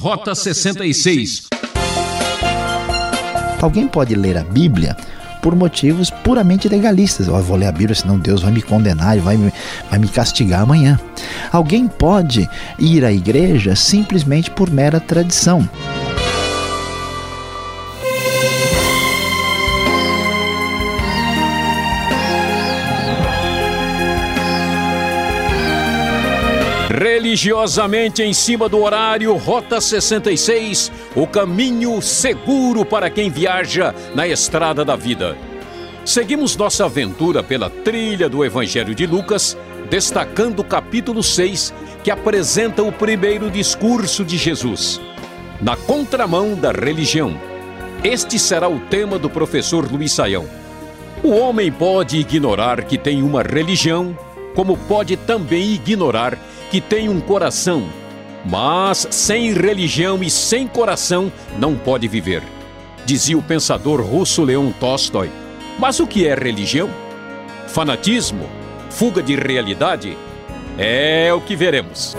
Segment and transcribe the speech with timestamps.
[0.00, 1.48] Rota 66.
[3.60, 4.96] Alguém pode ler a Bíblia
[5.42, 7.26] por motivos puramente legalistas.
[7.26, 9.36] Eu vou ler a Bíblia, senão Deus vai me condenar e vai
[9.90, 10.98] vai me castigar amanhã.
[11.52, 15.68] Alguém pode ir à igreja simplesmente por mera tradição.
[27.00, 34.84] Religiosamente em cima do horário, Rota 66, o caminho seguro para quem viaja na estrada
[34.84, 35.34] da vida.
[36.04, 39.56] Seguimos nossa aventura pela trilha do Evangelho de Lucas,
[39.88, 41.72] destacando o capítulo 6,
[42.04, 45.00] que apresenta o primeiro discurso de Jesus.
[45.58, 47.34] Na contramão da religião.
[48.04, 50.46] Este será o tema do professor Luiz Saião.
[51.22, 54.14] O homem pode ignorar que tem uma religião,
[54.54, 56.38] como pode também ignorar
[56.70, 57.82] que tem um coração,
[58.46, 62.42] mas sem religião e sem coração não pode viver.
[63.04, 65.30] Dizia o pensador russo Leon Tolstói.
[65.78, 66.88] Mas o que é religião?
[67.68, 68.48] Fanatismo?
[68.88, 70.16] Fuga de realidade?
[70.78, 72.16] É o que veremos.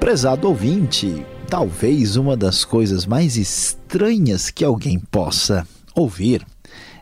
[0.00, 6.44] Prezado ouvinte, talvez uma das coisas mais estranhas que alguém possa ouvir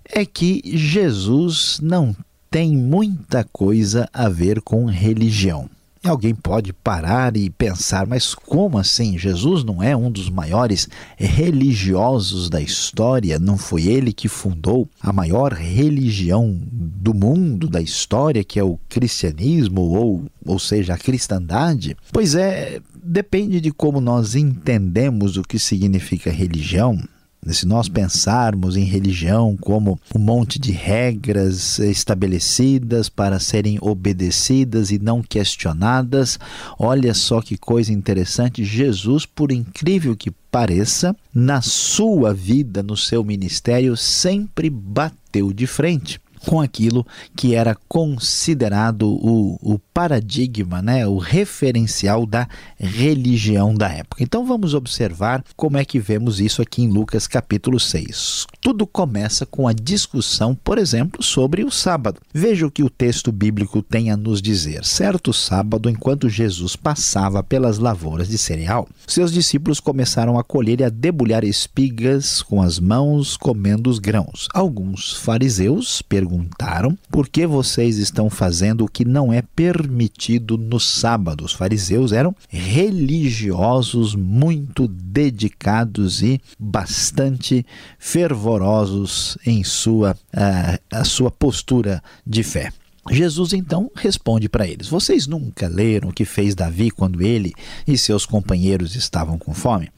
[0.04, 2.14] é que Jesus não
[2.52, 5.70] tem muita coisa a ver com religião.
[6.04, 9.16] E alguém pode parar e pensar, mas como assim?
[9.16, 10.86] Jesus não é um dos maiores
[11.16, 13.38] religiosos da história?
[13.38, 18.78] Não foi ele que fundou a maior religião do mundo, da história, que é o
[18.86, 21.96] cristianismo, ou, ou seja, a cristandade?
[22.12, 26.98] Pois é, depende de como nós entendemos o que significa religião.
[27.48, 34.98] Se nós pensarmos em religião como um monte de regras estabelecidas para serem obedecidas e
[34.98, 36.38] não questionadas,
[36.78, 38.64] olha só que coisa interessante.
[38.64, 46.21] Jesus, por incrível que pareça, na sua vida, no seu ministério, sempre bateu de frente
[46.46, 52.48] com aquilo que era considerado o, o paradigma, né, o referencial da
[52.78, 54.22] religião da época.
[54.22, 58.46] Então vamos observar como é que vemos isso aqui em Lucas capítulo 6.
[58.60, 62.20] Tudo começa com a discussão, por exemplo, sobre o sábado.
[62.32, 64.84] Veja o que o texto bíblico tem a nos dizer.
[64.84, 70.84] Certo sábado, enquanto Jesus passava pelas lavouras de cereal, seus discípulos começaram a colher e
[70.84, 74.48] a debulhar espigas com as mãos, comendo os grãos.
[74.54, 80.80] Alguns fariseus perguntaram perguntaram: por que vocês estão fazendo o que não é permitido no
[80.80, 81.44] sábado?
[81.44, 87.66] Os fariseus eram religiosos, muito dedicados e bastante
[87.98, 92.72] fervorosos em sua, uh, a sua postura de fé.
[93.10, 97.52] Jesus então responde para eles: Vocês nunca leram o que fez Davi quando ele
[97.86, 99.90] e seus companheiros estavam com fome?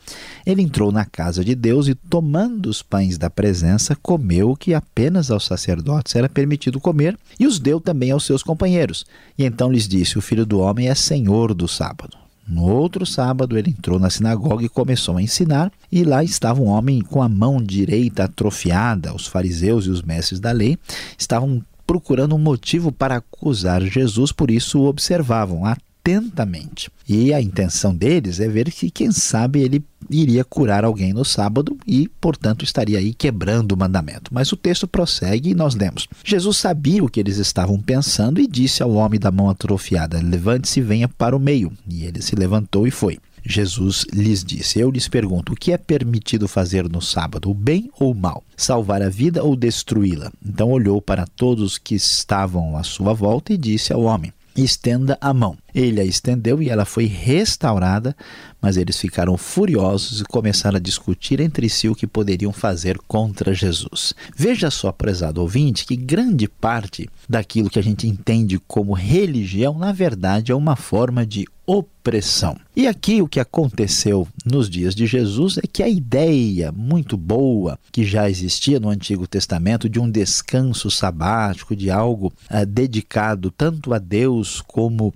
[0.47, 4.73] Ele entrou na casa de Deus e, tomando os pães da presença, comeu o que
[4.73, 9.05] apenas aos sacerdotes era permitido comer e os deu também aos seus companheiros.
[9.37, 12.17] E então lhes disse: O filho do homem é senhor do sábado.
[12.47, 16.67] No outro sábado, ele entrou na sinagoga e começou a ensinar, e lá estava um
[16.67, 19.15] homem com a mão direita atrofiada.
[19.15, 20.79] Os fariseus e os mestres da lei
[21.19, 26.91] estavam procurando um motivo para acusar Jesus, por isso o observavam atentamente.
[27.09, 31.79] E a intenção deles é ver que, quem sabe, ele iria curar alguém no sábado
[31.87, 34.33] e, portanto, estaria aí quebrando o mandamento.
[34.33, 38.47] Mas o texto prossegue e nós lemos: Jesus sabia o que eles estavam pensando e
[38.47, 41.73] disse ao homem da mão atrofiada: Levante-se e venha para o meio.
[41.89, 43.19] E ele se levantou e foi.
[43.45, 47.91] Jesus lhes disse: Eu lhes pergunto, o que é permitido fazer no sábado, o bem
[47.99, 48.43] ou o mal?
[48.57, 50.33] Salvar a vida ou destruí-la?
[50.45, 55.35] Então olhou para todos que estavam à sua volta e disse ao homem: Estenda a
[55.35, 55.57] mão.
[55.75, 58.17] Ele a estendeu e ela foi restaurada,
[58.61, 63.53] mas eles ficaram furiosos e começaram a discutir entre si o que poderiam fazer contra
[63.53, 64.15] Jesus.
[64.37, 69.93] Veja só, prezado ouvinte, que grande parte daquilo que a gente entende como religião, na
[69.93, 72.57] verdade, é uma forma de opressão.
[72.77, 77.79] E aqui o que aconteceu nos dias de Jesus é que a ideia muito boa
[77.91, 83.95] que já existia no Antigo Testamento de um descanso sabático, de algo uh, dedicado tanto
[83.95, 85.15] a Deus como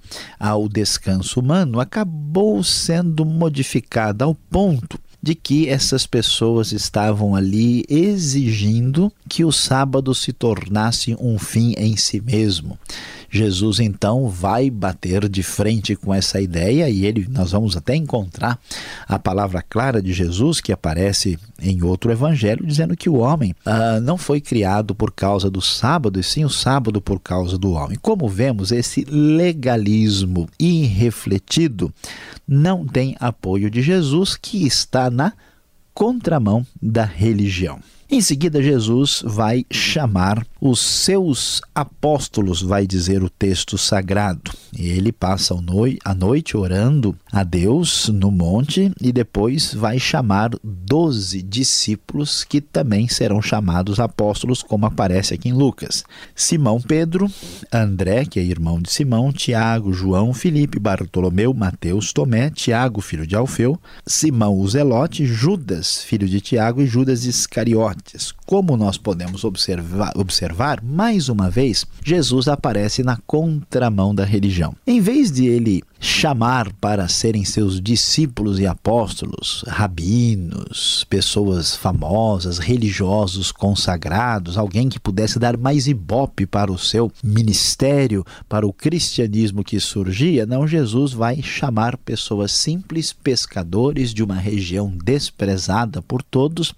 [0.48, 9.12] ao descanso humano, acabou sendo modificada ao ponto de que essas pessoas estavam ali exigindo
[9.28, 12.78] que o sábado se tornasse um fim em si mesmo.
[13.30, 18.58] Jesus então vai bater de frente com essa ideia e ele nós vamos até encontrar
[19.06, 24.00] a palavra clara de Jesus que aparece em outro evangelho dizendo que o homem ah,
[24.00, 27.98] não foi criado por causa do sábado e sim o sábado por causa do homem.
[28.00, 31.92] Como vemos esse legalismo irrefletido
[32.46, 35.34] não tem apoio de Jesus que está na
[35.92, 37.80] contramão da religião.
[38.10, 44.50] Em seguida, Jesus vai chamar os seus apóstolos, vai dizer o texto sagrado.
[44.76, 45.54] Ele passa
[46.04, 53.08] a noite orando a Deus no monte e depois vai chamar doze discípulos que também
[53.08, 57.30] serão chamados apóstolos, como aparece aqui em Lucas: Simão Pedro,
[57.72, 63.36] André, que é irmão de Simão, Tiago, João, Felipe, Bartolomeu, Mateus, Tomé, Tiago, filho de
[63.36, 67.98] Alfeu, Simão o Zelote, Judas, filho de Tiago, e Judas Iscariote
[68.48, 70.47] como nós podemos observar, observar,
[70.82, 74.74] mais uma vez, Jesus aparece na contramão da religião.
[74.86, 83.50] Em vez de ele chamar para serem seus discípulos e apóstolos, rabinos, pessoas famosas, religiosos
[83.50, 89.80] consagrados, alguém que pudesse dar mais ibope para o seu ministério, para o cristianismo que
[89.80, 96.74] surgia, não, Jesus vai chamar pessoas simples, pescadores de uma região desprezada por todos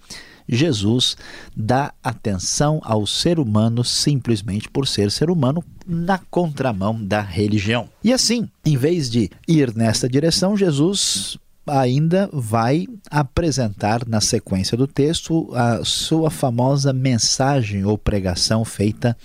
[0.51, 1.17] Jesus
[1.57, 7.89] dá atenção ao ser humano simplesmente por ser ser humano na contramão da religião.
[8.03, 14.87] E assim, em vez de ir nesta direção, Jesus ainda vai apresentar na sequência do
[14.87, 19.17] texto a sua famosa mensagem ou pregação feita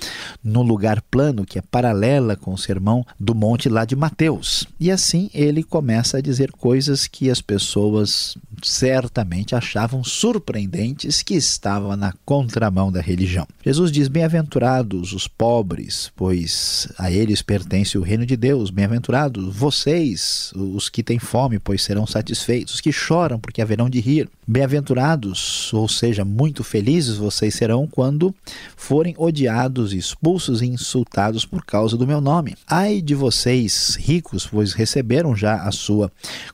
[0.44, 4.68] no lugar plano, que é paralela com o sermão do monte lá de Mateus.
[4.80, 11.96] E assim ele começa a dizer coisas que as pessoas certamente achavam surpreendentes que estavam
[11.96, 13.48] na contramão da religião.
[13.64, 18.70] Jesus diz: Bem-aventurados os pobres, pois a eles pertence o reino de Deus.
[18.70, 22.76] Bem-aventurados vocês, os que têm fome, pois serão satisfeitos.
[22.76, 24.30] Os que choram, porque haverão de rir.
[24.48, 28.34] Bem-aventurados, ou seja, muito felizes vocês serão quando
[28.76, 32.56] forem odiados, expulsos e insultados por causa do meu nome.
[32.68, 36.12] Ai de vocês, ricos, pois receberam já a sua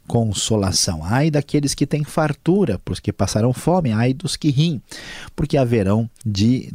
[0.08, 1.02] consolação.
[1.04, 3.92] Ai daqueles que têm fartura, porque passarão fome.
[3.92, 4.82] Ai dos que riem,
[5.36, 6.70] porque haverão de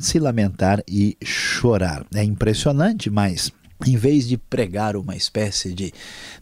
[0.00, 2.04] se lamentar e chorar.
[2.14, 3.52] É impressionante, mas
[3.86, 5.92] em vez de pregar uma espécie de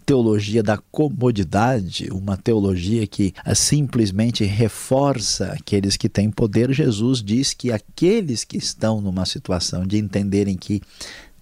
[0.07, 7.71] teologia da comodidade, uma teologia que simplesmente reforça aqueles que têm poder, Jesus diz que
[7.71, 10.81] aqueles que estão numa situação de entenderem que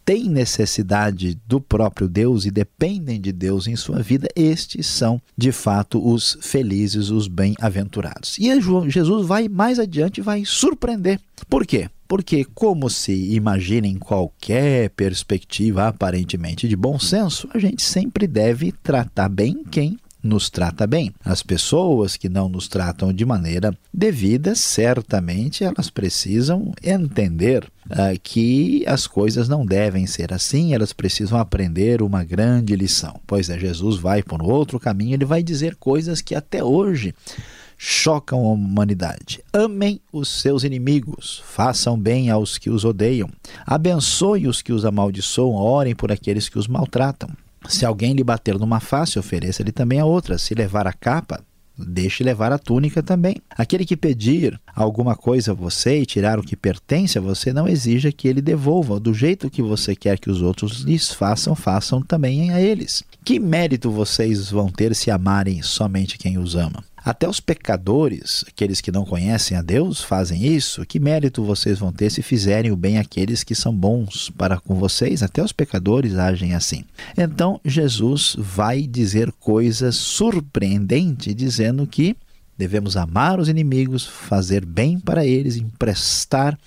[0.05, 5.51] têm necessidade do próprio Deus e dependem de Deus em sua vida, estes são de
[5.51, 8.37] fato os felizes, os bem-aventurados.
[8.39, 8.49] E
[8.91, 11.21] Jesus vai mais adiante vai surpreender.
[11.49, 11.89] Por quê?
[12.07, 18.73] Porque, como se imagina em qualquer perspectiva aparentemente de bom senso, a gente sempre deve
[18.73, 21.13] tratar bem quem nos trata bem.
[21.23, 28.83] As pessoas que não nos tratam de maneira devida, certamente elas precisam entender uh, que
[28.87, 33.21] as coisas não devem ser assim, elas precisam aprender uma grande lição.
[33.27, 37.15] Pois é, Jesus vai por outro caminho, ele vai dizer coisas que até hoje
[37.77, 39.43] chocam a humanidade.
[39.53, 43.29] Amem os seus inimigos, façam bem aos que os odeiam,
[43.67, 47.29] abençoem os que os amaldiçoam, orem por aqueles que os maltratam.
[47.69, 50.39] Se alguém lhe bater numa face, ofereça-lhe também a outra.
[50.39, 51.43] Se levar a capa,
[51.77, 53.37] deixe levar a túnica também.
[53.51, 57.69] Aquele que pedir alguma coisa a você e tirar o que pertence a você, não
[57.69, 59.01] exija que ele devolva.
[59.01, 63.03] Do jeito que você quer que os outros lhes façam, façam também a eles.
[63.25, 66.85] Que mérito vocês vão ter se amarem somente quem os ama?
[67.05, 70.87] Até os pecadores, aqueles que não conhecem a Deus, fazem isso.
[70.87, 74.77] Que mérito vocês vão ter se fizerem o bem àqueles que são bons para com
[74.77, 75.23] vocês?
[75.23, 76.83] Até os pecadores agem assim.
[77.17, 82.17] Então, Jesus vai dizer coisas surpreendentes, dizendo que
[82.57, 86.59] devemos amar os inimigos, fazer bem para eles, emprestar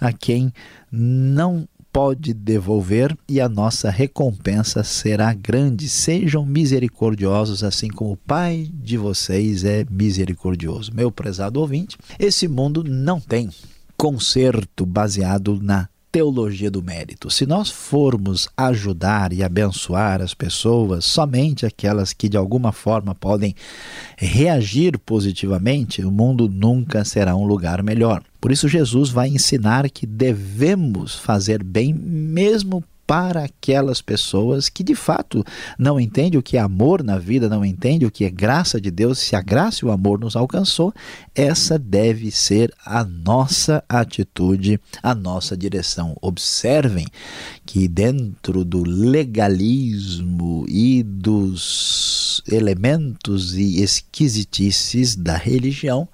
[0.00, 0.52] a quem
[0.90, 5.88] não pode devolver e a nossa recompensa será grande.
[5.88, 10.92] Sejam misericordiosos, assim como o Pai de vocês é misericordioso.
[10.94, 13.48] Meu prezado ouvinte, esse mundo não tem
[13.96, 17.30] conserto baseado na teologia do mérito.
[17.30, 23.54] Se nós formos ajudar e abençoar as pessoas, somente aquelas que de alguma forma podem
[24.16, 28.22] reagir positivamente, o mundo nunca será um lugar melhor.
[28.40, 34.94] Por isso, Jesus vai ensinar que devemos fazer bem mesmo para aquelas pessoas que de
[34.94, 35.44] fato
[35.78, 38.90] não entendem o que é amor na vida, não entendem o que é graça de
[38.90, 39.18] Deus.
[39.18, 40.92] Se a graça e o amor nos alcançou,
[41.34, 46.16] essa deve ser a nossa atitude, a nossa direção.
[46.20, 47.06] Observem
[47.64, 56.08] que dentro do legalismo e dos elementos e esquisitices da religião,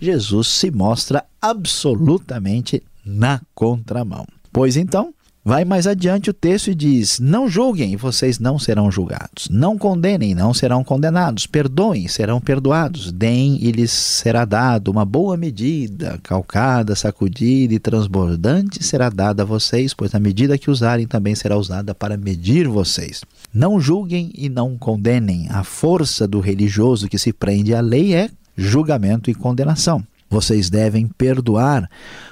[0.00, 4.26] Jesus se mostra absolutamente na contramão.
[4.52, 5.14] Pois então,
[5.48, 9.46] Vai mais adiante o texto e diz: Não julguem e vocês não serão julgados.
[9.48, 11.46] Não condenem, não serão condenados.
[11.46, 13.12] Perdoem, serão perdoados.
[13.12, 19.46] Deem e lhes será dado uma boa medida, calcada, sacudida e transbordante será dada a
[19.46, 23.22] vocês, pois a medida que usarem também será usada para medir vocês.
[23.54, 25.46] Não julguem e não condenem.
[25.50, 30.02] A força do religioso que se prende à lei é julgamento e condenação.
[30.28, 31.88] Vocês devem perdoar,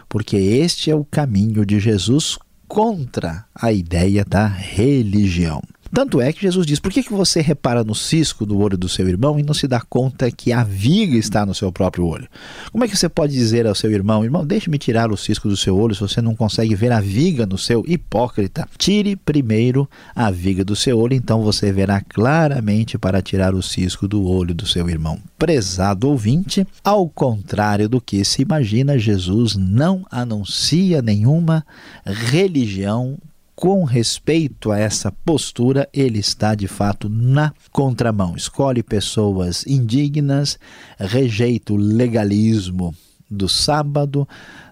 [0.08, 2.36] porque este é o caminho de Jesus
[2.74, 5.62] contra a ideia da religião.
[5.94, 8.88] Tanto é que Jesus diz: por que, que você repara no cisco do olho do
[8.88, 12.26] seu irmão e não se dá conta que a viga está no seu próprio olho?
[12.72, 15.56] Como é que você pode dizer ao seu irmão: irmão, deixe-me tirar o cisco do
[15.56, 18.68] seu olho se você não consegue ver a viga no seu hipócrita?
[18.76, 24.08] Tire primeiro a viga do seu olho, então você verá claramente para tirar o cisco
[24.08, 25.20] do olho do seu irmão.
[25.38, 31.64] Prezado ouvinte, ao contrário do que se imagina, Jesus não anuncia nenhuma
[32.04, 33.16] religião
[33.54, 38.34] com respeito a essa postura, ele está de fato na contramão.
[38.36, 40.58] Escolhe pessoas indignas,
[40.98, 42.94] rejeita o legalismo
[43.30, 44.28] do sábado,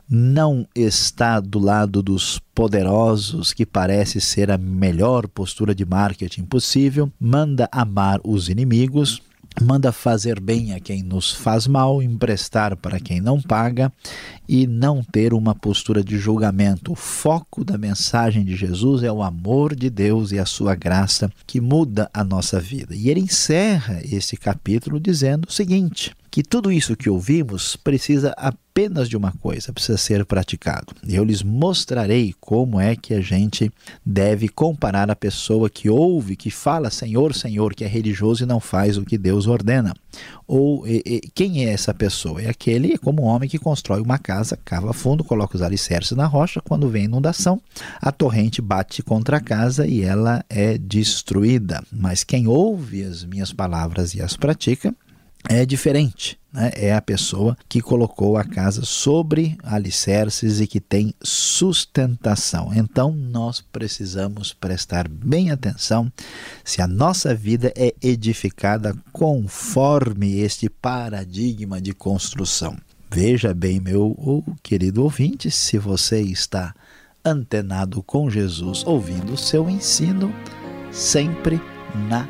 [0.08, 7.10] não está do lado dos poderosos, que parece ser a melhor postura de marketing possível,
[7.18, 9.22] manda amar os inimigos,
[9.60, 13.92] manda fazer bem a quem nos faz mal, emprestar para quem não paga
[14.48, 16.92] e não ter uma postura de julgamento.
[16.92, 21.30] O foco da mensagem de Jesus é o amor de Deus e a sua graça
[21.46, 22.94] que muda a nossa vida.
[22.94, 29.06] E ele encerra esse capítulo dizendo o seguinte: que tudo isso que ouvimos precisa apenas
[29.06, 30.94] de uma coisa, precisa ser praticado.
[31.06, 33.70] Eu lhes mostrarei como é que a gente
[34.04, 38.60] deve comparar a pessoa que ouve, que fala Senhor, Senhor, que é religioso e não
[38.60, 39.92] faz o que Deus ordena.
[40.46, 42.40] Ou e, e, quem é essa pessoa?
[42.40, 46.24] É aquele como um homem que constrói uma casa, cava fundo, coloca os alicerces na
[46.24, 47.60] rocha, quando vem inundação,
[48.00, 51.84] a torrente bate contra a casa e ela é destruída.
[51.92, 54.94] Mas quem ouve as minhas palavras e as pratica,
[55.48, 56.38] é diferente.
[56.52, 56.70] Né?
[56.74, 62.72] É a pessoa que colocou a casa sobre alicerces e que tem sustentação.
[62.74, 66.12] Então, nós precisamos prestar bem atenção
[66.64, 72.76] se a nossa vida é edificada conforme este paradigma de construção.
[73.10, 76.74] Veja bem, meu querido ouvinte, se você está
[77.24, 80.34] antenado com Jesus, ouvindo o seu ensino,
[80.90, 81.60] sempre
[82.08, 82.26] na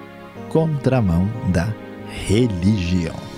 [0.51, 1.73] contramão da
[2.13, 3.32] religião.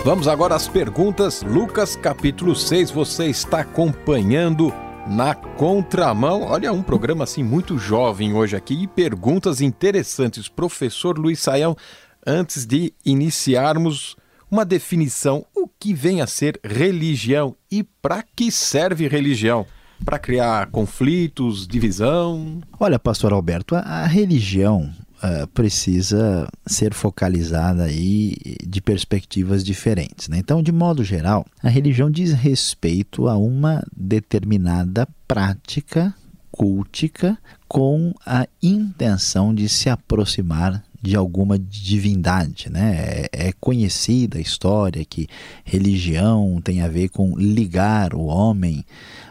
[0.09, 1.43] Vamos agora às perguntas.
[1.43, 4.73] Lucas capítulo 6, você está acompanhando
[5.05, 6.41] na contramão.
[6.41, 10.47] Olha, um programa assim muito jovem hoje aqui e perguntas interessantes.
[10.47, 11.77] Professor Luiz Saião,
[12.25, 14.15] antes de iniciarmos
[14.49, 19.63] uma definição, o que vem a ser religião e para que serve religião?
[20.03, 22.61] Para criar conflitos, divisão?
[22.79, 24.91] Olha, pastor Alberto, a, a religião
[25.23, 28.35] uh, precisa ser focalizada aí
[28.65, 30.27] de perspectivas diferentes.
[30.27, 30.37] Né?
[30.37, 36.13] Então, de modo geral, a religião diz respeito a uma determinada prática
[36.51, 42.69] cultica com a intenção de se aproximar de alguma divindade.
[42.69, 43.27] Né?
[43.31, 45.27] É, é, conhecida a história que
[45.63, 48.85] religião tem a ver com ligar o homem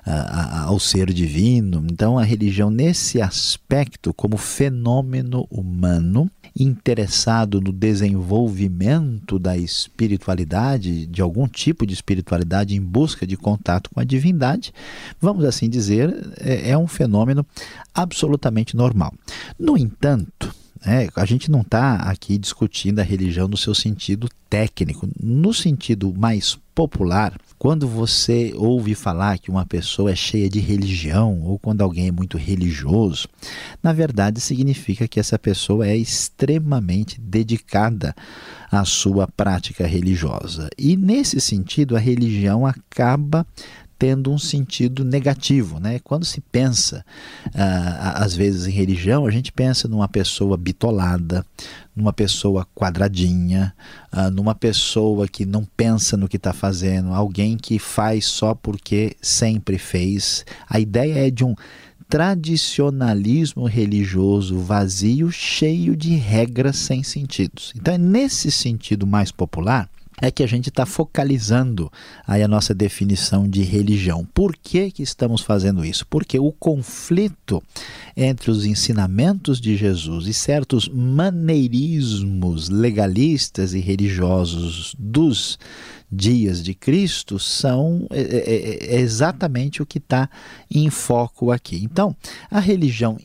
[0.07, 1.85] uh, ao ser divino.
[1.91, 11.47] Então, a religião, nesse aspecto, como fenômeno humano, interessado no desenvolvimento da espiritualidade, de algum
[11.47, 14.73] tipo de espiritualidade em busca de contato com a divindade,
[15.21, 17.47] vamos assim dizer, é, é um fenômeno
[17.95, 19.15] absolutamente normal.
[19.59, 20.55] No entanto,
[20.85, 25.09] é, a gente não está aqui discutindo a religião no seu sentido técnico.
[25.21, 31.43] No sentido mais popular, quando você ouve falar que uma pessoa é cheia de religião
[31.43, 33.29] ou quando alguém é muito religioso,
[33.83, 38.15] na verdade significa que essa pessoa é extremamente dedicada
[38.71, 40.69] à sua prática religiosa.
[40.79, 43.45] E nesse sentido, a religião acaba
[43.99, 45.81] tendo um sentido negativo.
[45.81, 45.99] Né?
[45.99, 47.05] Quando se pensa,
[47.55, 51.45] ah, às vezes, em religião, a gente pensa numa pessoa bitolada,
[51.97, 53.75] numa pessoa quadradinha,
[54.13, 59.17] ah, numa pessoa que não pensa no que está fazendo, alguém que faz só porque
[59.21, 60.45] sempre fez.
[60.69, 61.57] A ideia é de um
[62.09, 67.73] tradicionalismo religioso vazio, cheio de regras sem sentidos.
[67.77, 71.91] Então, é nesse sentido mais popular é que a gente está focalizando
[72.27, 74.27] aí a nossa definição de religião.
[74.35, 76.07] Por que, que estamos fazendo isso?
[76.07, 77.63] Porque o conflito
[78.17, 85.59] entre os ensinamentos de Jesus e certos maneirismos legalistas e religiosos dos
[86.11, 90.29] dias de Cristo são é, é, é exatamente o que está
[90.71, 91.81] em foco aqui.
[91.85, 92.17] Então,
[92.51, 93.19] a religião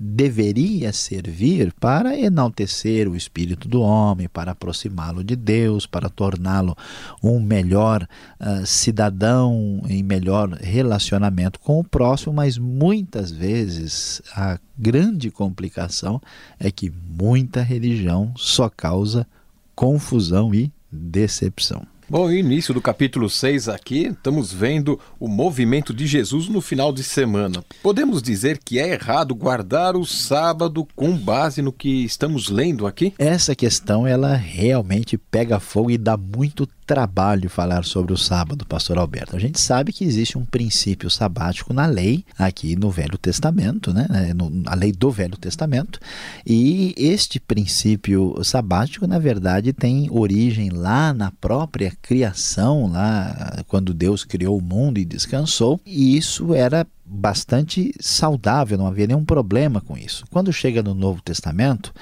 [0.00, 6.76] deveria servir para enaltecer o espírito do homem, para aproximá-lo de Deus, para torná-lo
[7.22, 8.06] um melhor
[8.40, 16.20] uh, cidadão, em melhor relacionamento com o próximo, mas muitas vezes a grande complicação
[16.60, 19.26] é que muita religião só causa
[19.74, 21.82] confusão e decepção.
[22.10, 27.04] Bom, início do capítulo 6 aqui, estamos vendo o movimento de Jesus no final de
[27.04, 27.62] semana.
[27.82, 33.12] Podemos dizer que é errado guardar o sábado com base no que estamos lendo aqui?
[33.18, 38.96] Essa questão ela realmente pega fogo e dá muito trabalho falar sobre o sábado, pastor
[38.96, 39.36] Alberto.
[39.36, 44.06] A gente sabe que existe um princípio sabático na lei, aqui no Velho Testamento, né?
[44.10, 44.32] É,
[44.64, 46.00] a lei do Velho Testamento,
[46.46, 54.24] e este princípio sabático, na verdade, tem origem lá na própria criação, lá quando Deus
[54.24, 59.96] criou o mundo e descansou, e isso era bastante saudável, não havia nenhum problema com
[59.96, 60.24] isso.
[60.30, 61.92] Quando chega no Novo Testamento,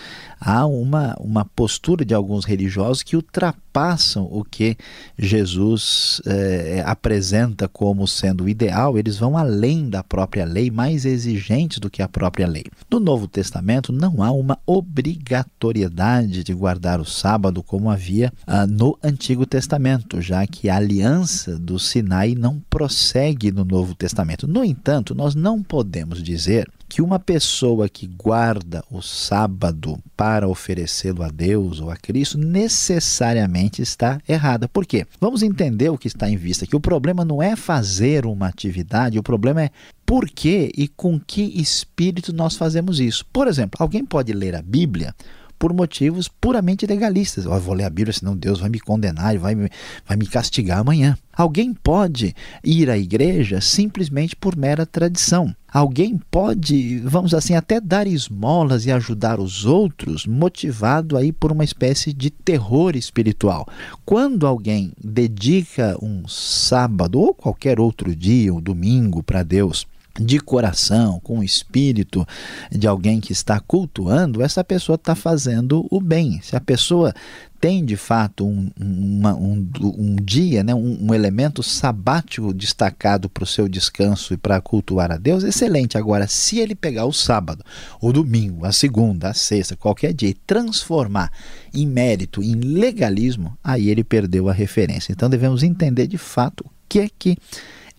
[0.40, 4.76] há uma, uma postura de alguns religiosos que ultrapassam o que
[5.18, 11.78] Jesus eh, apresenta como sendo o ideal, eles vão além da própria lei, mais exigentes
[11.78, 12.64] do que a própria lei.
[12.90, 18.98] No Novo Testamento, não há uma obrigatoriedade de guardar o sábado como havia ah, no
[19.02, 24.46] Antigo Testamento, já que a aliança do Sinai não prossegue no Novo Testamento.
[24.46, 31.22] No entanto, nós não podemos dizer que uma pessoa que guarda o sábado para oferecê-lo
[31.22, 34.68] a Deus ou a Cristo necessariamente está errada.
[34.68, 35.06] Por quê?
[35.20, 36.76] Vamos entender o que está em vista aqui.
[36.76, 39.70] O problema não é fazer uma atividade, o problema é
[40.04, 43.26] por que e com que espírito nós fazemos isso.
[43.32, 45.14] Por exemplo, alguém pode ler a Bíblia
[45.58, 47.44] por motivos puramente legalistas.
[47.44, 49.70] Vou ler a Bíblia, senão Deus vai me condenar e vai me,
[50.06, 51.16] vai me castigar amanhã.
[51.32, 55.54] Alguém pode ir à igreja simplesmente por mera tradição.
[55.70, 61.64] Alguém pode, vamos assim, até dar esmolas e ajudar os outros, motivado aí por uma
[61.64, 63.66] espécie de terror espiritual.
[64.04, 69.86] Quando alguém dedica um sábado ou qualquer outro dia, um domingo para Deus,
[70.18, 72.26] de coração, com o espírito
[72.70, 76.40] de alguém que está cultuando, essa pessoa está fazendo o bem.
[76.42, 77.14] Se a pessoa
[77.60, 83.44] tem de fato um, uma, um, um dia, né, um, um, elemento sabático destacado para
[83.44, 85.96] o seu descanso e para cultuar a Deus, excelente.
[85.96, 87.64] Agora, se ele pegar o sábado,
[88.00, 91.30] o domingo, a segunda, a sexta, qualquer dia e transformar
[91.72, 95.12] em mérito, em legalismo, aí ele perdeu a referência.
[95.12, 97.36] Então devemos entender de fato o que é que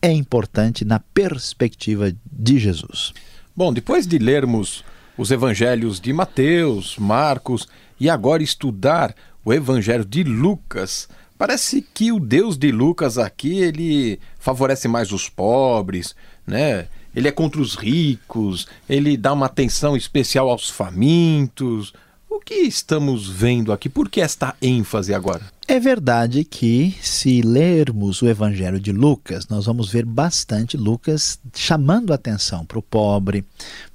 [0.02, 3.14] é importante na perspectiva de Jesus.
[3.56, 4.84] Bom, depois de lermos
[5.18, 7.68] os evangelhos de Mateus, Marcos
[8.00, 14.20] e agora estudar o evangelho de Lucas, parece que o Deus de Lucas aqui ele
[14.38, 16.88] favorece mais os pobres, né?
[17.16, 21.94] Ele é contra os ricos, ele dá uma atenção especial aos famintos.
[22.38, 23.90] O que estamos vendo aqui?
[23.90, 25.42] Por que esta ênfase agora?
[25.68, 32.14] É verdade que, se lermos o Evangelho de Lucas, nós vamos ver bastante Lucas chamando
[32.14, 33.44] atenção para o pobre,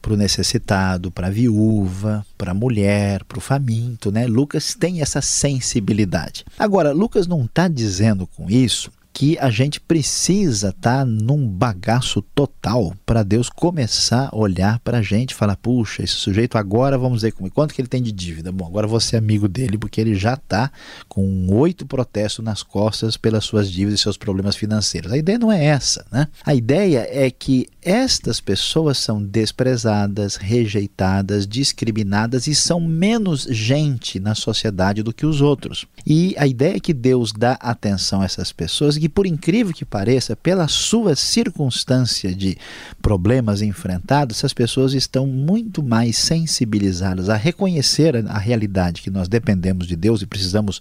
[0.02, 4.10] para o necessitado, para a viúva, para a mulher, para o faminto.
[4.10, 4.26] Né?
[4.26, 6.44] Lucas tem essa sensibilidade.
[6.58, 12.22] Agora, Lucas não está dizendo com isso que a gente precisa estar tá num bagaço
[12.34, 16.96] total para Deus começar a olhar para a gente e falar: puxa, esse sujeito agora
[16.96, 18.50] vamos ver como, quanto que ele tem de dívida.
[18.50, 20.70] Bom, agora vou ser amigo dele porque ele já está
[21.08, 25.12] com oito protestos nas costas pelas suas dívidas e seus problemas financeiros.
[25.12, 26.28] A ideia não é essa, né?
[26.44, 34.36] A ideia é que estas pessoas são desprezadas, rejeitadas, discriminadas e são menos gente na
[34.36, 35.84] sociedade do que os outros.
[36.06, 39.84] E a ideia é que Deus dá atenção a essas pessoas que, por incrível que
[39.84, 42.56] pareça, pela sua circunstância de
[43.00, 49.88] problemas enfrentados, essas pessoas estão muito mais sensibilizadas a reconhecer a realidade que nós dependemos
[49.88, 50.80] de Deus e precisamos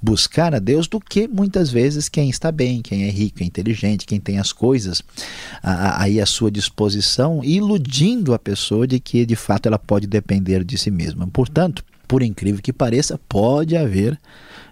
[0.00, 4.04] buscar a Deus do que muitas vezes quem está bem, quem é rico, é inteligente,
[4.04, 5.02] quem tem as coisas
[5.62, 10.76] aí à sua disposição, iludindo a pessoa de que de fato ela pode depender de
[10.76, 11.26] si mesma.
[11.26, 14.20] Portanto, por incrível que pareça, pode haver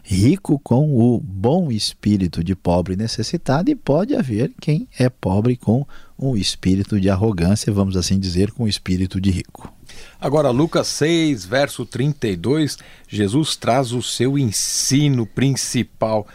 [0.03, 5.87] rico com o bom espírito de pobre necessitado, e pode haver quem é pobre com
[6.19, 9.73] um espírito de arrogância, vamos assim dizer, com o espírito de rico.
[10.21, 12.79] Agora, Lucas 6, verso 32,
[13.09, 16.27] Jesus traz o seu ensino principal.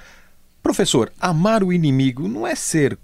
[0.63, 2.97] Professor, amar o inimigo não é ser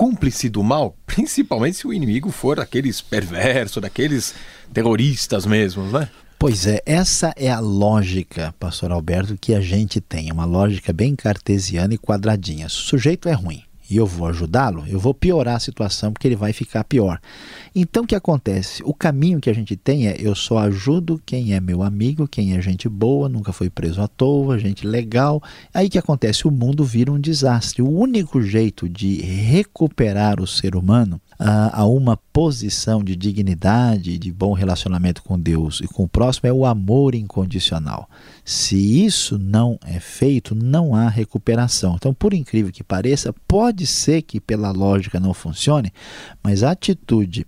[0.00, 4.34] cúmplice do mal, principalmente se o inimigo for daqueles perversos, daqueles
[4.72, 6.08] terroristas mesmo, né?
[6.38, 11.14] Pois é, essa é a lógica, pastor Alberto, que a gente tem, uma lógica bem
[11.14, 12.66] cartesiana e quadradinha.
[12.66, 16.36] O sujeito é ruim e eu vou ajudá-lo, eu vou piorar a situação porque ele
[16.36, 17.20] vai ficar pior.
[17.74, 18.82] Então o que acontece?
[18.84, 22.56] O caminho que a gente tem é eu só ajudo quem é meu amigo, quem
[22.56, 25.42] é gente boa, nunca foi preso à toa, gente legal.
[25.74, 26.46] Aí que acontece?
[26.46, 27.82] O mundo vira um desastre.
[27.82, 34.52] O único jeito de recuperar o ser humano a uma posição de dignidade, de bom
[34.52, 38.10] relacionamento com Deus e com o próximo é o amor incondicional.
[38.44, 41.94] Se isso não é feito, não há recuperação.
[41.96, 45.90] Então, por incrível que pareça, pode ser que pela lógica não funcione,
[46.42, 47.46] mas a atitude,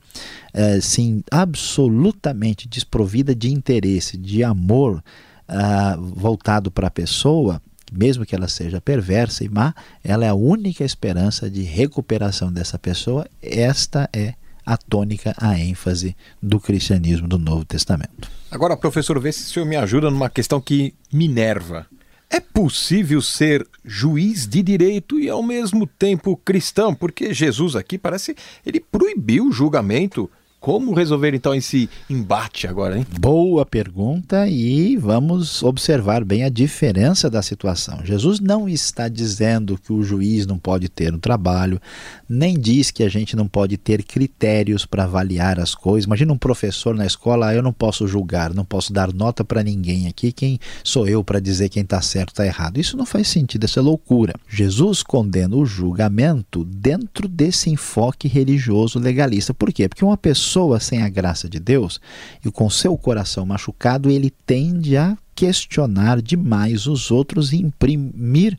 [0.55, 5.05] é, sim, absolutamente desprovida de interesse, de amor
[5.49, 7.61] uh, voltado para a pessoa,
[7.93, 12.79] mesmo que ela seja perversa e má, ela é a única esperança de recuperação dessa
[12.79, 13.27] pessoa.
[13.43, 18.31] Esta é a tônica, a ênfase do cristianismo do Novo Testamento.
[18.51, 21.87] Agora, professor, vê se o senhor me ajuda numa questão que me nerva.
[22.31, 26.95] É possível ser juiz de direito e ao mesmo tempo cristão?
[26.95, 30.31] Porque Jesus aqui parece ele proibiu o julgamento
[30.63, 33.05] como resolver então esse embate agora, hein?
[33.19, 38.05] Boa pergunta e vamos observar bem a diferença da situação.
[38.05, 41.81] Jesus não está dizendo que o juiz não pode ter um trabalho,
[42.29, 46.07] nem diz que a gente não pode ter critérios para avaliar as coisas.
[46.07, 49.65] Imagina um professor na escola, ah, eu não posso julgar, não posso dar nota para
[49.65, 52.79] ninguém aqui, quem sou eu para dizer quem está certo está errado?
[52.79, 54.33] Isso não faz sentido, isso é loucura.
[54.49, 59.53] Jesus condena o julgamento dentro desse enfoque religioso legalista.
[59.53, 59.89] Por quê?
[59.89, 61.99] Porque uma pessoa pessoa sem a graça de Deus
[62.45, 68.59] e com seu coração machucado, ele tende a questionar demais os outros e imprimir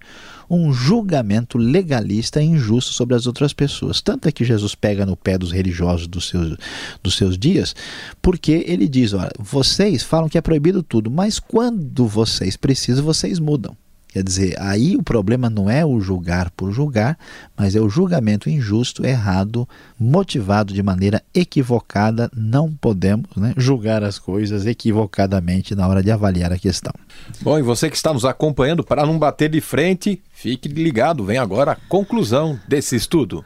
[0.50, 4.02] um julgamento legalista e injusto sobre as outras pessoas.
[4.02, 6.58] Tanto é que Jesus pega no pé dos religiosos dos seus,
[7.04, 7.76] dos seus dias,
[8.20, 13.38] porque ele diz: olha, vocês falam que é proibido tudo, mas quando vocês precisam, vocês
[13.38, 13.78] mudam.
[14.14, 17.18] Quer dizer, aí o problema não é o julgar por julgar,
[17.58, 19.68] mas é o julgamento injusto, errado,
[20.00, 22.30] motivado de maneira equivocada.
[22.32, 26.94] Não podemos né, julgar as coisas equivocadamente na hora de avaliar a questão.
[27.42, 31.40] Bom, e você que está nos acompanhando, para não bater de frente, fique ligado, vem
[31.40, 33.44] agora a conclusão desse estudo.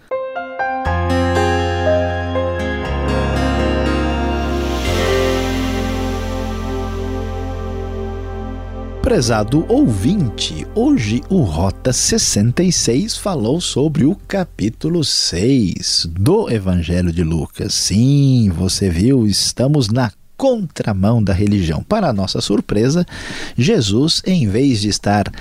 [9.08, 17.74] Prezado ouvinte, hoje o Rota 66 falou sobre o capítulo 6 do Evangelho de Lucas.
[17.74, 21.82] Sim, você viu, estamos na contramão da religião.
[21.82, 23.06] Para nossa surpresa,
[23.58, 25.32] Jesus, em vez de estar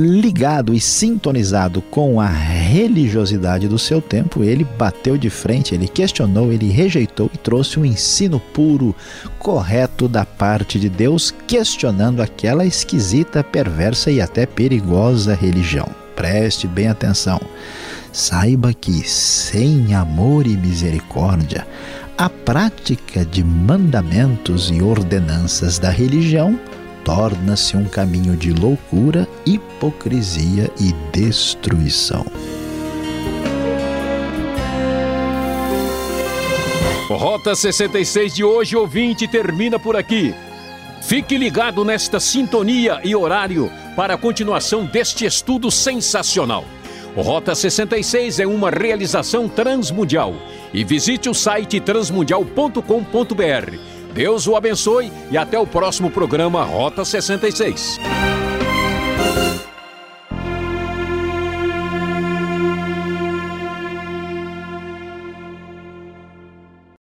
[0.00, 6.50] ligado e sintonizado com a religiosidade do seu tempo, ele bateu de frente, ele questionou,
[6.50, 8.94] ele rejeitou e trouxe um ensino puro,
[9.38, 15.88] correto da parte de Deus, questionando aquela esquisita, perversa e até perigosa religião.
[16.16, 17.40] Preste bem atenção.
[18.10, 21.66] Saiba que sem amor e misericórdia,
[22.16, 26.58] a prática de mandamentos e ordenanças da religião
[27.04, 32.24] torna-se um caminho de loucura, hipocrisia e destruição.
[37.08, 40.34] Rota 66 de hoje, ouvinte, termina por aqui.
[41.02, 46.64] Fique ligado nesta sintonia e horário para a continuação deste estudo sensacional.
[47.16, 50.34] Rota 66 é uma realização transmundial.
[50.72, 53.99] E visite o site transmundial.com.br.
[54.12, 57.98] Deus o abençoe e até o próximo programa Rota 66.